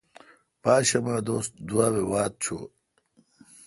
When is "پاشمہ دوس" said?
0.63-1.45